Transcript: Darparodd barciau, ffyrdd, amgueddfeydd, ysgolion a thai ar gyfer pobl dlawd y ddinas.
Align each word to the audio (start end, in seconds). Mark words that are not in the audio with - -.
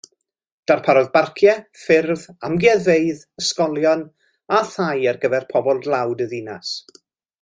Darparodd 0.69 1.09
barciau, 1.17 1.59
ffyrdd, 1.81 2.23
amgueddfeydd, 2.49 3.21
ysgolion 3.43 4.01
a 4.61 4.63
thai 4.73 4.99
ar 5.13 5.21
gyfer 5.27 5.47
pobl 5.53 5.83
dlawd 5.85 6.25
y 6.27 6.29
ddinas. 6.33 6.73